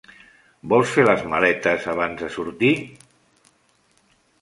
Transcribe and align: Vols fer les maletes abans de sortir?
Vols 0.73 0.93
fer 0.93 1.03
les 1.09 1.21
maletes 1.35 1.87
abans 1.95 2.19
de 2.25 2.33
sortir? 2.39 2.73